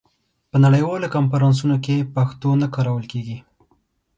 [0.49, 3.37] په نړیوالو کنفرانسونو کې پښتو نه کارول کېږي.